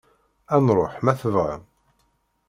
[0.53, 1.63] Ad nruḥ, ma tebɣam.